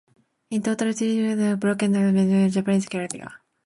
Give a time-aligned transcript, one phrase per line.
[0.49, 3.33] In total three gold medals and one bronze medal were won by Japanese karateka.